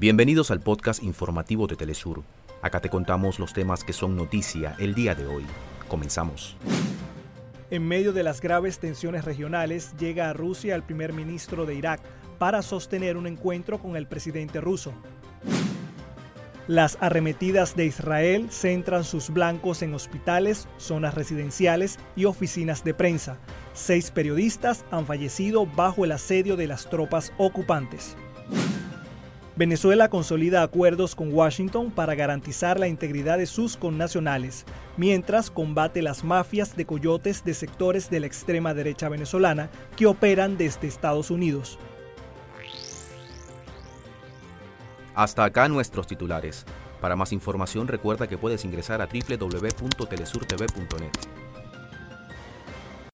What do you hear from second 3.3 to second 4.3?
los temas que son